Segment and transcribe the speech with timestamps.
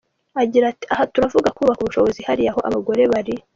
[0.41, 3.33] Agira ati “Aha turavuga kubaka ubushobozi hariya aho abagore bari.